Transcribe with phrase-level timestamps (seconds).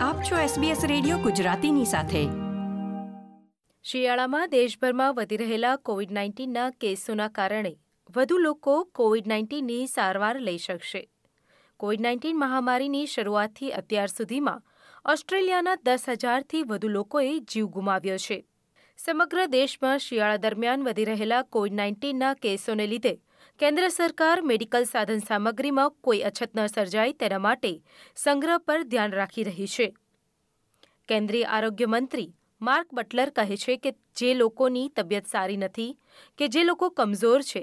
[0.00, 2.28] આપ છો SBS radio ગુજરાતીની સાથે.
[3.82, 7.76] શિયાળામાં દેશભરમાં વધી રહેલા કોવિડ નાઇન્ટીનના કેસોના કારણે
[8.16, 11.08] વધુ લોકો કોવિડ નાઇન્ટીનની સારવાર લઈ શકશે.
[11.76, 14.62] કોવિડ નાઇન્ટીન મહામારીની શરૂઆતથી અત્યાર સુધીમાં
[15.12, 18.46] ઓસ્ટ્રેલિયાના દસ હજારથી વધુ લોકોએ જીવ ગુમાવ્યો છે.
[18.96, 23.20] સમગ્ર દેશમાં શિયાળા દરમિયાન વધી રહેલા કોવિડ નાઇન્ટીનના કેસોને લીધે
[23.58, 27.72] કેન્દ્ર સરકાર મેડિકલ સાધન સામગ્રીમાં કોઈ અછત ન સર્જાય તેના માટે
[28.16, 29.88] સંગ્રહ પર ધ્યાન રાખી રહી છે.
[31.08, 35.92] કેન્દ્રીય આરોગ્ય મંત્રી માર્ક બટલર કહે છે કે જે લોકોની તબિયત સારી નથી
[36.38, 37.62] કે જે લોકો કમજોર છે,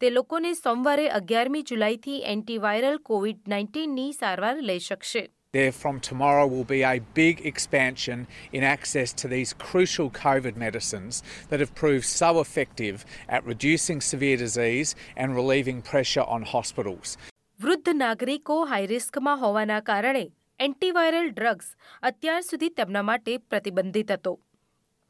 [0.00, 5.22] તે લોકોને સોમવારે અગિયારમી જુલાઈથી એન્ટીવાયરલ કોવિડ નાઇન્ટીનની સારવાર લઈ શકશે.
[5.55, 11.23] There from tomorrow will be a big expansion in access to these crucial COVID medicines
[11.49, 17.17] that have proved so effective at reducing severe disease and relieving pressure on hospitals.
[17.59, 20.23] વૃદ્ધ નાગરિકો high રિસ્કમાં હોવાના કારણે
[20.59, 21.67] antiviral drugs
[22.09, 24.33] અત્યાર સુધી તેમના માટે પ્રતિબંધિત હતો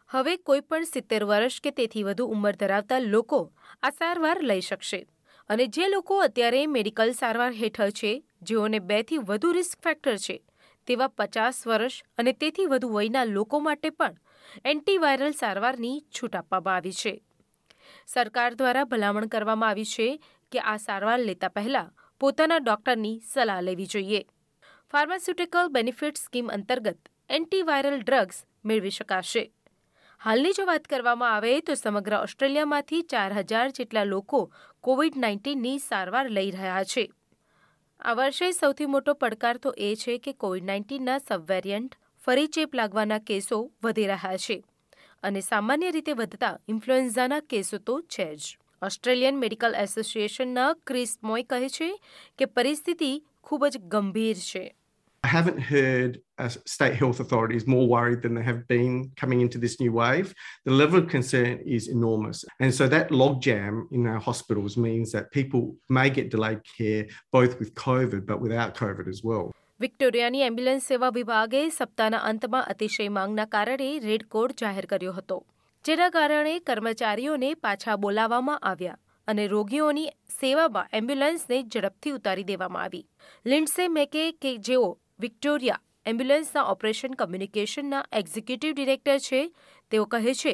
[0.09, 3.39] હવે કોઈપણ સિત્તેર વર્ષ કે તેથી વધુ ઉંમર ધરાવતા લોકો
[3.87, 4.99] આ સારવાર લઈ શકશે
[5.48, 10.42] અને જે લોકો અત્યારે મેડિકલ સારવાર હેઠળ છે, જેઓને બેથી વધુ રિસ્ક ફેક્ટર છે,
[10.86, 14.16] તેવા પચાસ વર્ષ અને તેથી વધુ વયના લોકો માટે પણ
[14.64, 17.22] એન્ટીવાયરલ સારવારની છૂટ આપવામાં આવી છે.
[18.06, 20.08] સરકાર દ્વારા ભલામણ કરવામાં આવી છે
[20.52, 21.88] કે આ સારવાર લેતા પહેલા
[22.20, 24.22] પોતાના ડોક્ટરની સલાહ લેવી જોઈએ.
[24.92, 29.52] ફાર્માસ્યુટિકલ બેનિફિટ સ્કીમ અંતર્ગત એન્ટીવાયરલ ડ્રગ્સ મેળવી શકાશે.
[30.20, 36.30] હાલની જો વાત કરવામાં આવે તો સમગ્ર ઓસ્ટ્રેલિયામાંથી ચાર હજાર જેટલા લોકો કોવિડ નાઇન્ટીનની સારવાર
[36.30, 37.12] લઈ રહ્યા છે.
[38.00, 43.18] આ વર્ષે સૌથી મોટો પડકાર તો એ છે કે કોવિડ નાઇન્ટીનના સબવેરિયન્ટ ફરી ચેપ લાગવાના
[43.18, 44.64] કેસો વધી રહ્યા છે
[45.22, 48.58] અને સામાન્ય રીતે વધતા ઇન્ફ્લુએન્ઝાના કેસો તો છે જ.
[48.82, 52.00] ઓસ્ટ્રેલિયન મેડિકલ એસોસિએશનના ક્રિસ મોય કહે છે
[52.38, 54.74] કે પરિસ્થિતિ ખૂબ જ ગંભીર છે.
[55.24, 59.58] I haven't heard uh, state health authorities more worried than they have been coming into
[59.58, 60.32] this new wave.
[60.64, 62.44] The level of concern is enormous.
[62.60, 67.58] And so that logjam in our hospitals means that people may get delayed care both
[67.58, 69.46] with COVID but without COVID as well.
[69.80, 75.36] વિક્ટોરિયાની ambulance સેવા વિભાગે સપ્તાહના અંતમાં અતિશય માંગના કારણે red code જાહેર કર્યો હતો
[75.84, 78.96] જેના કારણે કર્મચારીઓને પાછા બોલાવવામાં આવ્યા
[79.28, 80.06] અને રોગીઓની
[80.40, 83.04] સેવામાં એમ્બ્યુલન્સને ઝડપથી ઉતારી દેવામાં આવી
[83.46, 84.88] લિન્ડસે મેકે કે જેઓ
[85.18, 89.38] વિક્ટોરિયા એમ્બ્યુલન્સના ઓપરેશન કમ્યુનિકેશનના એક્ઝિક્યુટિવ ડિરેક્ટર છે
[89.92, 90.52] તેઓ કહે છે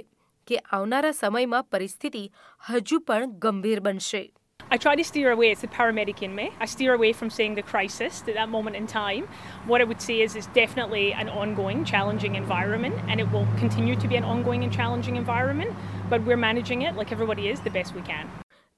[0.49, 2.23] કે આવનારા સમયમાં પરિસ્થિતિ
[2.69, 4.23] હજુ પણ ગંભીર બનશે
[4.61, 6.45] I try to steer away, it's the paramedic in me.
[6.59, 9.25] I steer away from seeing the crisis at that moment in time.
[9.67, 13.97] What I would say is it's definitely an ongoing, challenging environment, and it will continue
[13.97, 15.73] to be an ongoing and challenging environment,
[16.13, 18.31] but we're managing it like everybody is the best we can.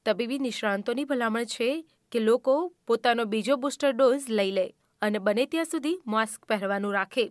[0.07, 1.69] તબીબી નિષ્ણાંતોની ભલામણ છે
[2.13, 2.57] કે લોકો
[2.87, 4.67] પોતાનો બીજો booster dose લઈ લે
[5.05, 7.25] અને બને ત્યાં સુધી માસ્ક પહેરવાનું રાખે.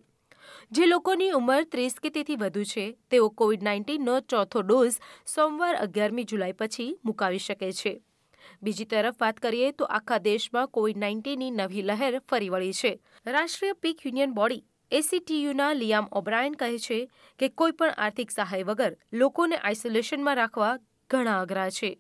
[0.72, 4.98] જે લોકોની ઉંમર ત્રીસ કે તેથી વધુ છે, તેઓ કોવિડ નાઇન્ટીનનો ચોથો ડોઝ
[5.36, 7.94] સોમવાર અગિયારમી જુલાઈ પછી મુકાવી શકે છે.
[8.62, 12.94] બીજી તરફ વાત કરીએ તો આખા દેશમાં કોવિડ નાઇન્ટીનની નવી લહેર ફરી વળી છે.
[13.26, 16.98] રાષ્ટ્રીય પીક યુનિયન બોડી એસીટીયુના લિયામ ઓબ્રાયન કહે છે
[17.40, 20.74] કે કોઈ પણ આર્થિક સહાય વગર લોકોને આઇસોલેશનમાં રાખવા
[21.10, 21.92] ઘણા અઘરા છે.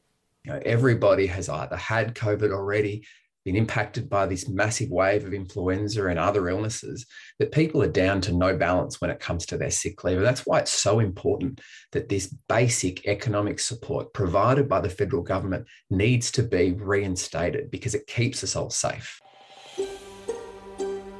[0.75, 2.95] Everybody has either had COVID already
[3.44, 7.06] been impacted by this massive wave of influenza and other illnesses
[7.38, 10.19] that people are down to no balance when it comes to their sick leave.
[10.19, 11.60] And that's why it's so important
[11.92, 17.94] that this basic economic support provided by the federal government needs to be reinstated because
[17.94, 19.09] it keeps us all safe.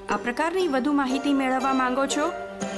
[0.09, 2.29] આ પ્રકારની વધુ માહિતી મેળવવા માંગો છો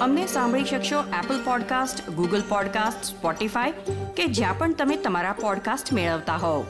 [0.01, 3.73] અમને સાંભળી શકશો Apple podcast Google podcast Spotify
[4.17, 6.65] કે જ્યાં પણ તમે તમારા પોડકાસ્ટ મેળવતા હોવ